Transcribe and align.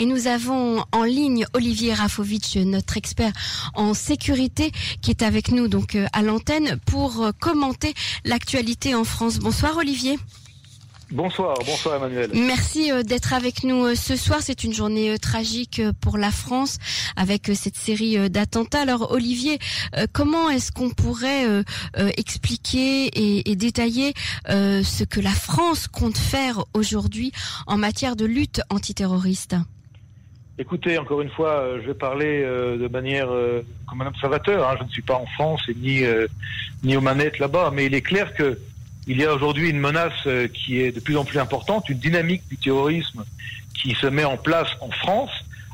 Et 0.00 0.06
nous 0.06 0.28
avons 0.28 0.84
en 0.92 1.02
ligne 1.02 1.44
Olivier 1.54 1.92
Rafovitch, 1.92 2.56
notre 2.56 2.96
expert 2.96 3.32
en 3.74 3.94
sécurité, 3.94 4.70
qui 5.02 5.10
est 5.10 5.22
avec 5.22 5.50
nous 5.50 5.66
donc 5.66 5.96
euh, 5.96 6.06
à 6.12 6.22
l'antenne 6.22 6.78
pour 6.86 7.22
euh, 7.22 7.32
commenter 7.40 7.94
l'actualité 8.24 8.94
en 8.94 9.02
France. 9.02 9.40
Bonsoir 9.40 9.76
Olivier. 9.76 10.16
Bonsoir, 11.10 11.56
bonsoir 11.66 11.96
Emmanuel. 11.96 12.30
Merci 12.32 12.92
euh, 12.92 13.02
d'être 13.02 13.32
avec 13.32 13.64
nous 13.64 13.96
ce 13.96 14.14
soir. 14.14 14.38
C'est 14.40 14.62
une 14.62 14.72
journée 14.72 15.18
tragique 15.18 15.82
pour 16.00 16.16
la 16.16 16.30
France 16.30 16.78
avec 17.16 17.50
cette 17.54 17.76
série 17.76 18.30
d'attentats. 18.30 18.82
Alors 18.82 19.10
Olivier, 19.10 19.58
comment 20.12 20.48
est-ce 20.48 20.70
qu'on 20.70 20.90
pourrait 20.90 21.64
expliquer 22.16 23.10
et 23.48 23.56
détailler 23.56 24.12
ce 24.46 25.04
que 25.04 25.20
la 25.20 25.32
France 25.32 25.88
compte 25.88 26.18
faire 26.18 26.64
aujourd'hui 26.74 27.32
en 27.66 27.78
matière 27.78 28.14
de 28.14 28.26
lutte 28.26 28.60
antiterroriste? 28.68 29.56
Écoutez, 30.58 30.98
encore 30.98 31.20
une 31.20 31.30
fois, 31.30 31.78
je 31.80 31.86
vais 31.86 31.94
parler 31.94 32.42
de 32.42 32.88
manière 32.88 33.28
comme 33.86 34.02
un 34.02 34.06
observateur. 34.08 34.68
Hein. 34.68 34.74
Je 34.78 34.84
ne 34.84 34.88
suis 34.88 35.02
pas 35.02 35.14
en 35.14 35.26
France 35.26 35.62
et 35.68 35.74
ni 35.74 36.02
ni 36.82 36.96
aux 36.96 37.00
manettes 37.00 37.38
là-bas, 37.38 37.70
mais 37.72 37.86
il 37.86 37.94
est 37.94 38.02
clair 38.02 38.34
que 38.34 38.58
il 39.08 39.18
y 39.18 39.24
a 39.24 39.34
aujourd'hui 39.34 39.70
une 39.70 39.80
menace 39.80 40.12
euh, 40.26 40.48
qui 40.48 40.80
est 40.80 40.92
de 40.92 41.00
plus 41.00 41.16
en 41.16 41.24
plus 41.24 41.38
importante, 41.38 41.88
une 41.88 41.98
dynamique 41.98 42.42
du 42.48 42.58
terrorisme 42.58 43.24
qui 43.74 43.94
se 43.94 44.06
met 44.06 44.24
en 44.24 44.36
place 44.36 44.68
en 44.80 44.90
France 44.90 45.30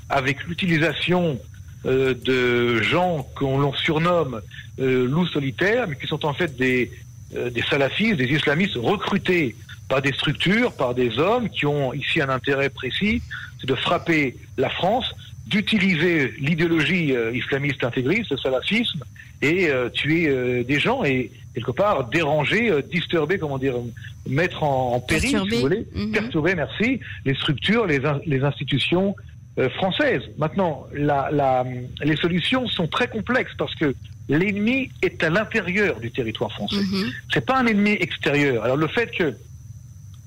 avec 0.09 0.45
l'utilisation 0.45 1.39
euh, 1.85 2.15
de 2.15 2.81
gens 2.81 3.29
qu'on 3.35 3.73
surnomme 3.73 4.41
euh, 4.79 5.07
loups 5.09 5.27
solitaires, 5.27 5.89
mais 5.89 5.97
qui 5.97 6.07
sont 6.07 6.25
en 6.25 6.33
fait 6.33 6.57
des, 6.57 6.93
des 7.33 7.63
salafistes, 7.69 8.17
des 8.17 8.33
islamistes 8.33 8.77
recrutés 8.77 9.57
par 9.89 10.03
des 10.03 10.13
structures, 10.13 10.73
par 10.73 10.95
des 10.95 11.19
hommes 11.19 11.49
qui 11.49 11.67
ont 11.67 11.93
ici 11.93 12.21
un 12.21 12.29
intérêt 12.29 12.71
précis, 12.71 13.23
c'est 13.61 13.69
de 13.69 13.75
frapper 13.75 14.37
la 14.57 14.71
France, 14.71 15.15
d'utiliser 15.47 16.33
l'idéologie 16.39 17.15
islamiste 17.35 17.85
intégriste, 17.85 18.31
le 18.31 18.39
salafisme, 18.39 19.05
et 19.43 19.69
tuer 19.93 20.65
des 20.65 20.81
gens. 20.81 21.05
Et 21.05 21.31
quelque 21.55 21.71
part 21.71 22.09
déranger, 22.09 22.71
euh, 22.71 22.83
disturber, 22.83 23.39
comment 23.39 23.59
dire, 23.59 23.77
mettre 24.29 24.63
en, 24.63 25.01
péril, 25.01 25.31
si 25.31 25.37
vous 25.37 25.61
voulez, 25.61 25.87
mhm. 25.95 26.13
perturber, 26.13 26.55
merci, 26.55 27.01
les 27.25 27.35
structures, 27.35 27.87
les, 27.87 28.01
les 28.27 28.43
institutions 28.43 29.15
euh, 29.59 29.71
françaises. 29.71 30.23
Maintenant, 30.37 30.87
la, 30.93 31.31
la, 31.31 31.65
les 32.03 32.17
solutions 32.17 32.67
sont 32.69 32.89
très 32.89 33.07
complexes 33.07 33.53
parce 33.57 33.75
que 33.77 33.95
l'ennemi 34.29 34.91
est 35.03 35.23
à 35.23 35.31
l'intérieur 35.31 36.01
du 36.01 36.11
territoire 36.11 36.51
français. 36.51 36.77
Mhm. 36.77 37.11
C'est 37.33 37.47
pas 37.47 37.59
un 37.59 37.67
ennemi 37.67 37.93
extérieur. 37.93 38.65
Alors 38.65 38.77
le 38.77 38.89
fait 38.89 39.11
que 39.17 39.35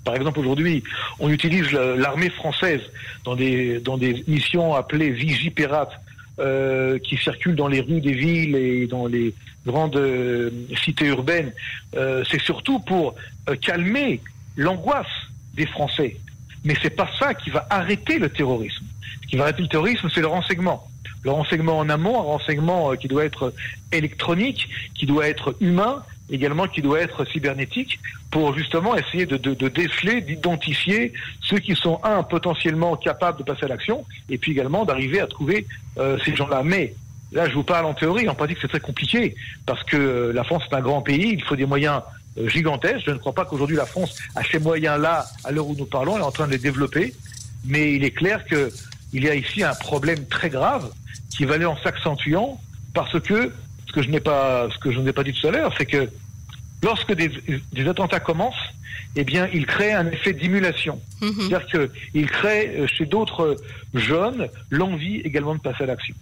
par 0.08 0.16
exemple, 0.16 0.40
aujourd'hui, 0.40 0.86
on 1.20 1.30
utilise 1.30 1.70
l'armée 1.74 2.30
française 2.30 2.80
dans 3.26 3.36
des, 3.36 4.24
missions 4.26 4.74
appelées 4.74 5.10
Vigipérates, 5.12 6.00
euh, 6.40 6.98
qui 6.98 7.18
circulent 7.18 7.58
dans 7.58 7.68
les 7.68 7.82
rues 7.82 8.00
des 8.00 8.14
villes 8.14 8.56
et 8.56 8.88
dans 8.88 9.06
les 9.06 9.34
grandes 9.66 9.98
euh, 9.98 10.50
cités 10.82 11.08
urbaines, 11.08 11.52
euh, 11.98 12.24
c'est 12.32 12.40
surtout 12.40 12.80
pour 12.80 13.16
euh, 13.50 13.58
calmer 13.58 14.22
l'angoisse 14.56 15.14
des 15.56 15.66
Français. 15.66 16.16
Mais 16.64 16.76
c'est 16.82 16.96
pas 16.96 17.10
ça 17.20 17.34
qui 17.34 17.50
va 17.50 17.68
arrêter 17.70 18.18
le 18.18 18.30
terrorisme. 18.30 18.86
Ce 19.24 19.28
qui 19.28 19.36
va 19.36 19.44
arrêter 19.44 19.64
le 19.64 19.68
terrorisme, 19.68 20.08
c'est 20.14 20.22
le 20.22 20.28
renseignement. 20.28 20.88
Le 21.24 21.32
renseignement 21.32 21.80
en 21.80 21.90
amont, 21.90 22.18
un 22.18 22.24
renseignement 22.24 22.96
qui 22.96 23.10
doit 23.10 23.26
être 23.26 23.54
électronique, 23.92 24.70
qui 24.96 25.06
doit 25.06 25.28
être 25.28 25.58
humain, 25.60 26.02
également 26.30 26.68
qui 26.68 26.82
doit 26.82 27.00
être 27.00 27.26
cybernétique 27.26 28.00
pour 28.32 28.56
justement 28.58 28.96
essayer 28.96 29.26
de, 29.26 29.38
de, 29.38 29.54
de 29.54 29.68
déceler, 29.68 30.22
d'identifier 30.22 31.14
ceux 31.42 31.60
qui 31.60 31.76
sont, 31.76 32.00
un, 32.04 32.24
potentiellement 32.24 32.96
capables 32.96 33.38
de 33.40 33.44
passer 33.44 33.66
à 33.66 33.70
l'action, 33.70 34.06
et 34.30 34.38
puis 34.38 34.52
également 34.52 34.86
d'arriver 34.86 35.20
à 35.20 35.28
trouver 35.28 35.66
euh, 35.98 36.18
ces 36.26 36.36
gens-là. 36.36 36.64
Mais 36.64 36.94
là, 37.32 37.48
je 37.48 37.54
vous 37.54 37.64
parle 37.64 37.86
en 37.86 37.94
théorie, 37.94 38.28
en 38.28 38.36
pratique, 38.36 38.58
c'est 38.62 38.68
très 38.68 38.80
compliqué, 38.80 39.36
parce 39.66 39.84
que 39.84 39.98
euh, 39.98 40.34
la 40.34 40.44
France 40.44 40.64
est 40.70 40.76
un 40.76 40.82
grand 40.82 41.02
pays, 41.02 41.34
il 41.34 41.44
faut 41.44 41.56
des 41.56 41.66
moyens 41.66 42.02
euh, 42.38 42.50
gigantesques. 42.50 43.06
Je 43.06 43.12
ne 43.12 43.18
crois 43.18 43.34
pas 43.34 43.46
qu'aujourd'hui 43.46 43.78
la 43.78 43.86
France 43.86 44.18
a 44.36 44.44
ces 44.44 44.60
moyens-là 44.60 45.26
à 45.44 45.52
l'heure 45.52 45.68
où 45.68 45.76
nous 45.76 45.86
parlons, 45.86 46.16
elle 46.16 46.22
est 46.22 46.26
en 46.26 46.32
train 46.32 46.48
de 46.48 46.52
les 46.52 46.58
développer, 46.58 47.14
mais 47.66 47.94
il 47.94 48.04
est 48.04 48.12
clair 48.12 48.44
qu'il 48.46 49.24
y 49.24 49.30
a 49.30 49.36
ici 49.36 49.64
un 49.64 49.74
problème 49.76 50.26
très 50.26 50.50
grave 50.50 50.92
qui 51.30 51.46
va 51.46 51.56
aller 51.56 51.66
en 51.66 51.78
s'accentuant, 51.78 52.60
parce 52.94 53.20
que 53.22 53.52
que 53.98 54.04
je 54.04 54.12
n'ai 54.12 54.20
pas, 54.20 54.70
ce 54.72 54.78
que 54.78 54.92
je 54.92 55.00
n'ai 55.00 55.12
pas 55.12 55.24
dit 55.24 55.34
tout 55.34 55.48
à 55.48 55.52
l'heure, 55.52 55.74
c'est 55.76 55.88
que 55.88 56.08
lorsque 56.84 57.14
des, 57.14 57.32
des, 57.74 57.88
attentats 57.88 58.20
commencent, 58.20 58.70
eh 59.16 59.24
bien, 59.24 59.50
ils 59.52 59.66
créent 59.66 59.94
un 59.94 60.06
effet 60.08 60.34
d'émulation. 60.34 61.02
Mhm. 61.22 61.34
C'est-à-dire 61.34 61.90
qu'ils 62.14 62.30
créent 62.30 62.76
euh, 62.78 62.88
chez 62.88 63.08
d'autres 63.08 63.58
jeunes 63.96 64.50
l'envie 64.70 65.18
également 65.22 65.56
de 65.56 65.60
passer 65.62 65.84
à 65.84 65.88
l'action. 65.88 66.14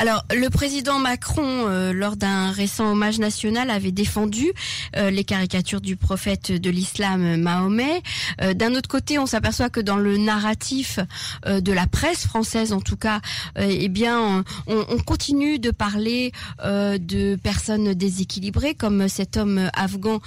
Alors, 0.00 0.24
le 0.34 0.48
président 0.48 0.98
Macron, 0.98 1.68
euh, 1.68 1.92
lors 1.92 2.16
d'un 2.16 2.52
récent 2.52 2.92
hommage 2.92 3.18
national, 3.18 3.68
avait 3.68 3.92
défendu 3.92 4.50
euh, 4.96 5.10
les 5.10 5.24
caricatures 5.24 5.82
du 5.82 5.94
prophète 5.94 6.50
de 6.50 6.70
l'islam 6.70 7.36
Mahomet. 7.36 8.02
Euh, 8.40 8.54
d'un 8.54 8.74
autre 8.74 8.88
côté, 8.88 9.18
on 9.18 9.26
s'aperçoit 9.26 9.68
que 9.68 9.78
dans 9.78 9.98
le 9.98 10.16
narratif 10.16 11.00
de 11.46 11.72
la 11.72 11.86
presse 11.86 12.26
française, 12.26 12.72
en 12.72 12.80
tout 12.80 12.96
cas, 12.96 13.20
eh 13.58 13.88
bien, 13.88 14.42
on, 14.66 14.86
on, 14.88 14.98
continue 14.98 15.58
de 15.58 15.70
parler 15.70 16.32
de 16.64 17.36
personnes 17.36 17.92
déséquilibrées, 17.92 18.74
comme 18.74 19.08
cet 19.08 19.36
homme 19.36 19.70
afghan 19.74 20.20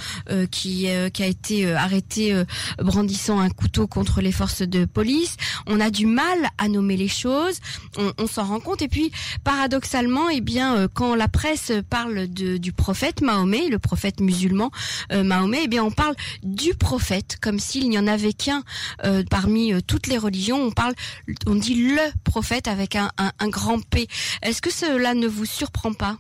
qui, 0.52 0.88
qui 1.14 1.24
a 1.24 1.28
été 1.28 1.72
arrêté 1.74 2.44
brandissant 2.78 3.40
un 3.40 3.50
couteau 3.50 3.88
contre 3.88 4.22
les 4.22 4.32
forces 4.32 4.62
de 4.62 4.86
police. 4.86 5.38
On 5.66 5.80
a 5.80 5.90
du 5.90 6.06
mal 6.06 6.38
à 6.58 6.68
nommer 6.68 6.98
les 6.98 7.08
choses, 7.08 7.60
on, 7.98 8.14
on 8.18 8.28
s'en 8.28 8.44
rend 8.44 8.60
compte. 8.60 8.82
Et 8.82 8.88
puis, 8.88 9.12
paradoxalement, 9.64 10.30
eh 10.30 10.44
euh, 10.60 10.90
quand 10.94 11.16
la 11.16 11.30
presse 11.30 11.72
parle 11.90 12.28
du 12.28 12.74
prophète 12.74 13.22
Mahomet, 13.22 13.70
le 13.70 13.80
prophète 13.80 14.20
musulman 14.20 14.72
euh, 15.14 15.24
Mahomet, 15.24 15.68
eh 15.72 15.80
on 15.80 15.90
parle 15.90 16.16
du 16.44 16.74
prophète 16.74 17.38
comme 17.42 17.60
s'il 17.60 17.88
n'y 17.90 17.98
en 17.98 18.06
avait 18.06 18.34
qu'un 18.34 18.64
euh, 19.06 19.24
parmi 19.30 19.72
toutes 19.84 20.08
les 20.08 20.18
religions. 20.18 20.58
On 20.58 20.72
parle, 20.72 20.96
on 21.48 21.56
dit 21.56 21.76
le 21.76 22.02
prophète 22.26 22.68
avec 22.68 22.98
un, 22.98 23.10
un, 23.18 23.48
grand 23.48 23.82
P. 23.90 24.08
Est-ce 24.42 24.62
que 24.62 24.70
cela 24.70 25.14
ne 25.14 25.28
vous 25.28 25.46
surprend 25.46 25.94
pas? 25.94 26.18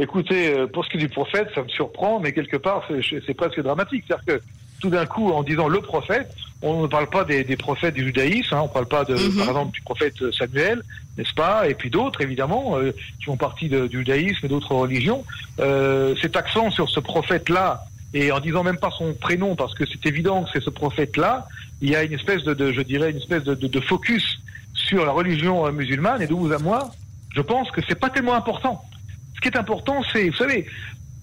Écoutez, 0.00 0.52
pour 0.72 0.84
ce 0.84 0.90
qui 0.90 0.96
est 0.96 1.06
du 1.06 1.08
prophète, 1.08 1.46
ça 1.54 1.62
me 1.62 1.68
surprend, 1.68 2.18
mais 2.18 2.32
quelque 2.32 2.56
part, 2.56 2.84
c'est 3.26 3.34
presque 3.34 3.60
dramatique. 3.60 4.06
C'est-à-dire 4.08 4.40
que 4.40 4.42
tout 4.80 4.90
d'un 4.90 5.06
coup, 5.06 5.30
en 5.30 5.42
disant 5.42 5.68
le 5.68 5.80
prophète, 5.80 6.34
on 6.62 6.82
ne 6.82 6.86
parle 6.86 7.08
pas 7.08 7.24
des, 7.24 7.44
des 7.44 7.56
prophètes 7.56 7.94
du 7.94 8.04
judaïsme, 8.04 8.54
hein, 8.54 8.60
on 8.62 8.68
ne 8.68 8.72
parle 8.72 8.86
pas 8.86 9.04
de, 9.04 9.14
mhm. 9.14 9.36
par 9.36 9.48
exemple 9.48 9.72
du 9.72 9.80
prophète 9.80 10.14
Samuel, 10.32 10.82
n'est-ce 11.16 11.34
pas 11.34 11.68
Et 11.68 11.74
puis 11.74 11.90
d'autres, 11.90 12.20
évidemment, 12.22 12.76
euh, 12.76 12.92
qui 13.18 13.24
font 13.24 13.36
partie 13.36 13.68
de, 13.68 13.86
du 13.86 13.98
judaïsme 13.98 14.44
et 14.44 14.48
d'autres 14.48 14.74
religions. 14.74 15.24
Euh, 15.58 16.14
cet 16.20 16.36
accent 16.36 16.70
sur 16.70 16.88
ce 16.88 17.00
prophète-là, 17.00 17.84
et 18.12 18.32
en 18.32 18.40
disant 18.40 18.62
même 18.62 18.78
pas 18.78 18.90
son 18.90 19.14
prénom, 19.14 19.54
parce 19.54 19.74
que 19.74 19.84
c'est 19.86 20.04
évident 20.06 20.44
que 20.44 20.50
c'est 20.52 20.62
ce 20.62 20.70
prophète-là, 20.70 21.46
il 21.80 21.90
y 21.90 21.96
a 21.96 22.02
une 22.02 22.12
espèce 22.12 22.42
de, 22.42 22.54
de 22.54 22.72
je 22.72 22.82
dirais, 22.82 23.10
une 23.10 23.18
espèce 23.18 23.44
de, 23.44 23.54
de, 23.54 23.80
focus 23.80 24.40
sur 24.74 25.06
la 25.06 25.12
religion 25.12 25.66
euh, 25.66 25.72
musulmane, 25.72 26.20
et 26.20 26.26
de 26.26 26.34
vous 26.34 26.52
à 26.52 26.58
moi, 26.58 26.90
je 27.34 27.40
pense 27.40 27.70
que 27.70 27.80
c'est 27.88 27.98
pas 27.98 28.10
tellement 28.10 28.34
important. 28.34 28.84
Ce 29.36 29.40
qui 29.40 29.48
est 29.48 29.56
important, 29.56 30.02
c'est, 30.12 30.28
vous 30.28 30.36
savez, 30.36 30.66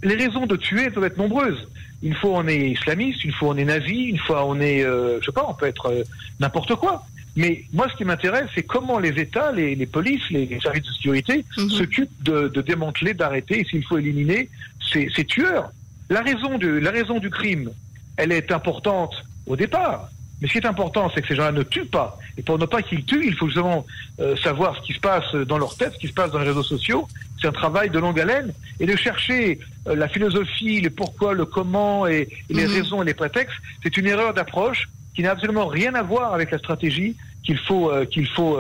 les 0.04 0.16
raisons 0.16 0.46
de 0.46 0.56
tuer 0.56 0.90
peuvent 0.90 1.04
être 1.04 1.18
nombreuses. 1.18 1.68
Une 2.04 2.14
fois 2.14 2.32
on 2.36 2.48
est 2.48 2.72
islamiste, 2.72 3.24
une 3.24 3.32
fois 3.32 3.50
on 3.50 3.58
est 3.58 3.66
nazi, 3.66 4.04
une 4.06 4.20
fois 4.20 4.46
on 4.46 4.60
est, 4.60 4.84
euh, 4.84 5.20
je 5.22 5.26
sais 5.26 5.32
pas, 5.32 5.46
on 5.48 5.54
peut 5.54 5.66
être 5.66 5.88
euh, 5.88 6.04
n'importe 6.40 6.76
quoi. 6.76 7.06
Mais 7.38 7.66
moi, 7.72 7.88
ce 7.92 7.96
qui 7.96 8.04
m'intéresse, 8.04 8.50
c'est 8.56 8.64
comment 8.64 8.98
les 8.98 9.20
États, 9.22 9.52
les, 9.52 9.76
les 9.76 9.86
polices, 9.86 10.28
les, 10.32 10.60
services 10.60 10.84
de 10.84 10.92
sécurité 10.92 11.46
mhm. 11.56 11.70
s'occupent 11.70 12.24
de, 12.24 12.48
de, 12.48 12.62
démanteler, 12.62 13.14
d'arrêter, 13.14 13.60
et 13.60 13.64
s'il 13.64 13.86
faut 13.86 14.00
éliminer 14.00 14.50
ces, 14.92 15.10
ces 15.16 15.24
tueurs. 15.24 15.70
La 16.10 16.22
raison, 16.22 16.58
de, 16.58 16.68
la 16.68 16.90
raison 16.90 17.20
du 17.20 17.30
crime, 17.30 17.70
elle 18.18 18.32
est 18.32 18.52
importante 18.52 19.14
au 19.46 19.56
départ. 19.56 20.10
Mais 20.42 20.48
ce 20.48 20.54
qui 20.54 20.60
est 20.60 20.66
important, 20.66 21.12
c'est 21.14 21.22
que 21.22 21.28
ces 21.28 21.36
gens-là 21.36 21.52
ne 21.52 21.64
tuent 21.64 21.86
pas. 21.86 22.18
Et 22.38 22.42
pour 22.42 22.58
ne 22.58 22.66
pas 22.66 22.82
qu'ils 22.82 23.04
tuent, 23.06 23.28
il 23.28 23.36
faut 23.36 23.48
justement 23.48 23.86
euh, 24.20 24.36
savoir 24.38 24.76
ce 24.78 24.82
qui 24.82 24.94
se 24.94 25.00
passe 25.00 25.34
dans 25.34 25.58
leur 25.60 25.76
tête, 25.76 25.94
ce 25.94 26.00
qui 26.00 26.08
se 26.08 26.14
passe 26.14 26.32
dans 26.32 26.40
les 26.40 26.48
réseaux 26.48 26.64
sociaux. 26.64 27.08
C'est 27.42 27.48
un 27.48 27.52
travail 27.52 27.90
de 27.90 28.00
longue 28.00 28.20
haleine. 28.20 28.54
Et 28.80 28.86
de 28.86 28.96
chercher 28.96 29.60
la 29.96 30.08
philosophie, 30.08 30.82
le 30.82 30.90
pourquoi, 30.90 31.34
le 31.34 31.46
comment 31.46 32.08
et, 32.08 32.28
les 32.50 32.66
mhm. 32.66 32.74
raisons 32.74 33.02
et 33.02 33.06
les 33.06 33.14
prétextes, 33.14 33.56
c'est 33.84 33.98
une 33.98 34.08
erreur 34.08 34.34
d'approche 34.34 34.90
qui 35.16 35.24
n'a 35.24 35.32
absolument 35.32 35.68
rien 35.68 35.96
à 35.96 36.02
voir 36.02 36.34
avec 36.34 36.52
la 36.52 36.60
stratégie 36.60 37.16
qu'il 37.44 37.58
faut 37.58 37.90
euh, 37.90 38.06
qu'il 38.06 38.28
faut 38.28 38.60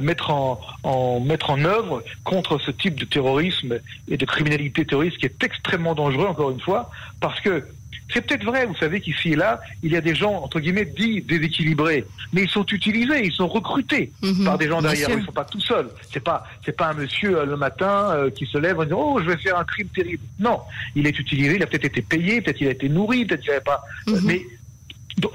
mettre 0.00 0.30
en, 0.30 0.60
en 0.82 1.20
mettre 1.20 1.50
en 1.50 1.64
œuvre 1.64 2.02
contre 2.24 2.58
ce 2.58 2.70
type 2.70 2.98
de 2.98 3.04
terrorisme 3.04 3.78
et 4.08 4.16
de 4.16 4.24
criminalité 4.24 4.84
terroriste 4.84 5.18
qui 5.18 5.26
est 5.26 5.42
extrêmement 5.42 5.94
dangereux 5.94 6.26
encore 6.26 6.50
une 6.50 6.60
fois 6.60 6.90
parce 7.20 7.40
que 7.40 7.64
c'est 8.12 8.22
peut-être 8.22 8.44
vrai, 8.44 8.66
vous 8.66 8.74
savez 8.74 9.00
qu'ici 9.00 9.32
et 9.32 9.36
là, 9.36 9.60
il 9.82 9.92
y 9.92 9.96
a 9.96 10.00
des 10.00 10.14
gens, 10.14 10.34
entre 10.42 10.60
guillemets, 10.60 10.84
dits 10.84 11.22
déséquilibrés, 11.22 12.04
mais 12.32 12.42
ils 12.42 12.50
sont 12.50 12.66
utilisés, 12.66 13.24
ils 13.24 13.32
sont 13.32 13.46
recrutés 13.46 14.12
mhm, 14.22 14.44
par 14.44 14.58
des 14.58 14.68
gens 14.68 14.82
derrière, 14.82 15.10
ils 15.10 15.18
ne 15.18 15.24
sont 15.24 15.32
pas 15.32 15.44
tout 15.44 15.60
seuls. 15.60 15.88
C'est 16.12 16.22
pas, 16.22 16.44
c'est 16.64 16.76
pas 16.76 16.88
un 16.88 16.94
monsieur 16.94 17.38
euh, 17.38 17.44
le 17.44 17.56
matin 17.56 18.10
euh, 18.10 18.30
qui 18.30 18.46
se 18.46 18.58
lève 18.58 18.80
en 18.80 18.84
disant, 18.84 19.00
oh, 19.00 19.20
je 19.22 19.30
vais 19.30 19.36
faire 19.36 19.58
un 19.58 19.64
crime 19.64 19.88
terrible. 19.88 20.22
Non, 20.38 20.60
il 20.96 21.06
est 21.06 21.18
utilisé, 21.18 21.54
il 21.56 21.62
a 21.62 21.66
peut-être 21.66 21.84
été 21.84 22.02
payé, 22.02 22.40
peut-être 22.40 22.60
il 22.60 22.68
a 22.68 22.72
été 22.72 22.88
nourri, 22.88 23.24
peut-être 23.24 23.42
qu'il 23.42 23.50
n'avait 23.50 23.62
pas, 23.62 23.82
mhm. 24.06 24.20
mais 24.24 24.42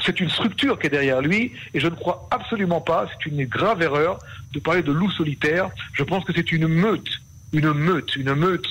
c'est 0.05 0.19
une 0.19 0.29
structure 0.29 0.79
qui 0.79 0.87
est 0.87 0.89
derrière 0.89 1.21
lui, 1.21 1.51
et 1.73 1.79
je 1.79 1.87
ne 1.87 1.95
crois 1.95 2.27
absolument 2.31 2.81
pas, 2.81 3.07
c'est 3.11 3.29
une 3.29 3.45
grave 3.45 3.81
erreur 3.81 4.19
de 4.53 4.59
parler 4.59 4.81
de 4.81 4.91
loup 4.91 5.11
solitaire. 5.11 5.69
Je 5.93 6.03
pense 6.03 6.23
que 6.23 6.33
c'est 6.33 6.51
une 6.51 6.67
meute, 6.67 7.21
une 7.53 7.73
meute, 7.73 8.15
une 8.15 8.33
meute 8.33 8.65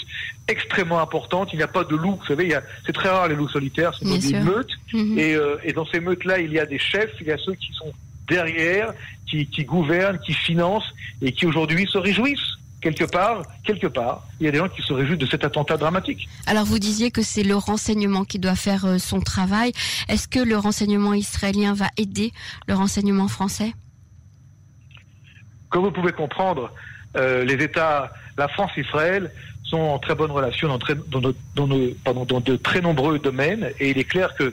extrêmement 0.48 1.00
importante. 1.00 1.50
Il 1.52 1.56
n'y 1.56 1.62
a 1.62 1.68
pas 1.68 1.84
de 1.84 1.96
loup, 1.96 2.16
vous 2.16 2.26
savez, 2.26 2.56
c'est 2.84 2.92
très 2.92 3.08
rare 3.08 3.28
les 3.28 3.34
loups 3.34 3.48
solitaires, 3.48 3.92
c'est 3.98 4.18
des 4.18 4.40
meutes, 4.40 4.72
mhm. 4.92 5.18
et, 5.18 5.34
euh, 5.34 5.56
et 5.64 5.72
dans 5.72 5.86
ces 5.86 6.00
meutes-là, 6.00 6.38
il 6.38 6.52
y 6.52 6.58
a 6.58 6.66
des 6.66 6.78
chefs, 6.78 7.12
il 7.20 7.26
y 7.26 7.32
a 7.32 7.38
ceux 7.38 7.54
qui 7.54 7.72
sont 7.72 7.92
derrière, 8.28 8.92
qui, 9.28 9.46
qui 9.46 9.64
gouvernent, 9.64 10.18
qui 10.18 10.32
financent, 10.32 10.92
et 11.22 11.32
qui 11.32 11.46
aujourd'hui 11.46 11.86
se 11.86 11.98
réjouissent 11.98 12.58
quelque 12.84 13.04
part, 13.04 13.42
quelque 13.64 13.86
part, 13.86 14.22
il 14.38 14.44
y 14.44 14.48
a 14.48 14.52
des 14.52 14.58
gens 14.58 14.68
qui 14.68 14.82
se 14.82 14.92
réjouissent 14.92 15.18
de 15.18 15.26
cet 15.26 15.42
attentat 15.42 15.78
dramatique. 15.78 16.28
Alors 16.46 16.66
vous 16.66 16.78
disiez 16.78 17.10
que 17.10 17.22
c'est 17.22 17.42
le 17.42 17.56
renseignement 17.56 18.24
qui 18.24 18.38
doit 18.38 18.54
faire 18.54 18.84
euh, 18.84 18.98
son 18.98 19.20
travail. 19.20 19.72
Est-ce 20.08 20.28
que 20.28 20.38
le 20.38 20.58
renseignement 20.58 21.14
israélien 21.14 21.72
va 21.72 21.88
aider 21.96 22.32
le 22.68 22.74
renseignement 22.74 23.26
français? 23.26 23.72
Comme 25.70 25.84
vous 25.84 25.92
pouvez 25.92 26.12
comprendre, 26.12 26.70
euh, 27.16 27.44
les 27.44 27.62
États, 27.62 28.12
la 28.36 28.48
France 28.48 28.72
Israël 28.76 29.30
sont 29.64 29.78
en 29.78 29.98
très 29.98 30.14
bonne 30.14 30.30
relation 30.30 30.68
dans, 30.68 32.40
de 32.40 32.56
très 32.56 32.80
nombreux 32.80 33.18
domaines. 33.18 33.70
Et 33.80 33.90
il 33.90 33.98
est 33.98 34.04
clair 34.04 34.34
que 34.34 34.52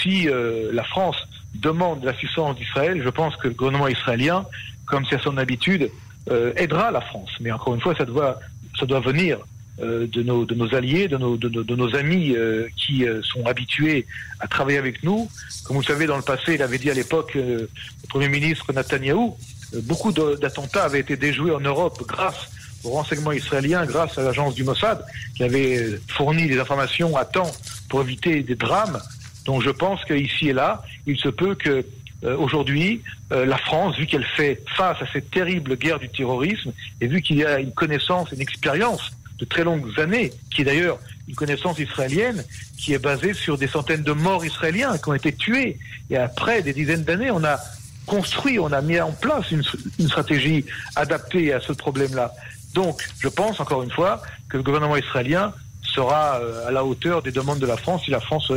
si 0.00 0.28
euh, 0.28 0.70
la 0.72 0.84
France 0.84 1.16
demande 1.54 2.04
l'assistance 2.04 2.56
d'Israël, 2.56 3.02
je 3.02 3.08
pense 3.08 3.36
que 3.36 3.48
le 3.48 3.54
gouvernement 3.54 3.88
israélien, 3.88 4.44
comme 4.86 5.04
c'est 5.08 5.20
son 5.20 5.36
habitude, 5.36 5.90
euh, 6.30 6.52
aidera 6.56 6.90
la 6.90 7.00
France. 7.00 7.30
Mais 7.40 7.50
encore 7.50 7.74
une 7.74 7.80
fois, 7.80 7.94
ça 7.96 8.04
doit, 8.04 8.38
ça 8.78 8.86
doit 8.86 9.00
venir 9.00 9.38
euh, 9.80 10.06
de, 10.06 10.22
nos, 10.22 10.44
de 10.44 10.54
nos 10.54 10.72
alliés, 10.74 11.08
de 11.08 11.16
nos, 11.16 11.36
de, 11.36 11.74
nos 11.74 11.96
amis 11.96 12.34
euh, 12.36 12.68
qui 12.76 13.04
sont 13.22 13.44
habitués 13.46 14.06
à 14.38 14.46
travailler 14.46 14.78
avec 14.78 15.02
nous. 15.02 15.28
Comme 15.64 15.76
vous 15.76 15.82
le 15.82 15.86
savez, 15.86 16.06
dans 16.06 16.16
le 16.16 16.22
passé, 16.22 16.54
il 16.54 16.62
avait 16.62 16.78
dit 16.78 16.90
à 16.90 16.94
l'époque, 16.94 17.34
le 17.34 17.68
Premier 18.08 18.28
ministre 18.28 18.72
Netanyahou, 18.72 19.36
beaucoup 19.80 20.12
d'attentats 20.12 20.84
avaient 20.84 21.00
été 21.00 21.16
déjoués 21.16 21.52
en 21.52 21.60
Europe 21.60 22.02
grâce 22.06 22.48
au 22.84 22.90
renseignement 22.90 23.32
israélien, 23.32 23.86
grâce 23.86 24.18
à 24.18 24.22
l'agence 24.22 24.54
du 24.54 24.64
Mossad, 24.64 25.04
qui 25.36 25.44
avait 25.44 25.98
fourni 26.08 26.48
les 26.48 26.58
informations 26.58 27.16
à 27.16 27.24
temps 27.24 27.50
pour 27.88 28.02
éviter 28.02 28.42
des 28.42 28.54
drames. 28.54 29.00
Donc 29.44 29.62
je 29.62 29.70
pense 29.70 30.04
qu'ici 30.04 30.48
et 30.48 30.52
là, 30.52 30.82
il 31.06 31.16
se 31.16 31.28
peut 31.28 31.54
que 31.54 31.84
euh, 32.24 32.36
aujourd'hui, 32.36 33.02
euh, 33.32 33.44
la 33.44 33.58
France, 33.58 33.96
vu 33.98 34.06
qu'elle 34.06 34.24
fait 34.24 34.62
face 34.76 35.00
à 35.02 35.06
cette 35.12 35.30
terrible 35.30 35.76
guerre 35.76 35.98
du 35.98 36.08
terrorisme, 36.08 36.72
et 37.00 37.06
vu 37.08 37.20
qu'il 37.20 37.38
y 37.38 37.44
a 37.44 37.58
une 37.58 37.72
connaissance, 37.72 38.30
une 38.30 38.40
expérience 38.40 39.12
de 39.38 39.44
très 39.44 39.64
longues 39.64 39.98
années, 39.98 40.32
qui 40.54 40.62
est 40.62 40.64
d'ailleurs 40.64 40.98
une 41.26 41.34
connaissance 41.34 41.78
israélienne, 41.80 42.44
qui 42.78 42.92
est 42.92 42.98
basée 42.98 43.34
sur 43.34 43.58
des 43.58 43.66
centaines 43.66 44.02
de 44.02 44.12
morts 44.12 44.44
israéliens 44.44 44.98
qui 44.98 45.08
ont 45.08 45.14
été 45.14 45.32
tués. 45.32 45.78
Et 46.10 46.16
après 46.16 46.62
des 46.62 46.72
dizaines 46.72 47.02
d'années, 47.02 47.30
on 47.30 47.42
a 47.42 47.58
construit, 48.06 48.58
on 48.58 48.72
a 48.72 48.80
mis 48.80 49.00
en 49.00 49.12
place 49.12 49.50
une, 49.50 49.62
une 49.98 50.08
stratégie 50.08 50.64
adaptée 50.96 51.52
à 51.52 51.60
ce 51.60 51.72
problème-là. 51.72 52.32
Donc, 52.74 53.02
je 53.20 53.28
pense, 53.28 53.60
encore 53.60 53.82
une 53.82 53.90
fois, 53.90 54.22
que 54.48 54.56
le 54.56 54.62
gouvernement 54.62 54.96
israélien 54.96 55.52
sera 55.82 56.40
euh, 56.40 56.68
à 56.68 56.70
la 56.70 56.84
hauteur 56.84 57.22
des 57.22 57.32
demandes 57.32 57.58
de 57.58 57.66
la 57.66 57.76
France, 57.76 58.04
si 58.04 58.10
la 58.10 58.20
France 58.20 58.50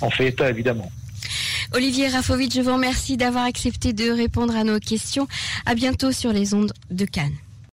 en 0.00 0.10
fait 0.10 0.28
état, 0.28 0.50
évidemment. 0.50 0.90
Olivier 1.74 2.08
Rafovitch, 2.08 2.54
je 2.54 2.60
vous 2.60 2.74
remercie 2.74 3.16
d'avoir 3.16 3.44
accepté 3.44 3.94
de 3.94 4.10
répondre 4.10 4.54
à 4.54 4.62
nos 4.62 4.78
questions. 4.78 5.26
À 5.64 5.74
bientôt 5.74 6.12
sur 6.12 6.32
les 6.32 6.52
ondes 6.52 6.72
de 6.90 7.06
Cannes. 7.06 7.36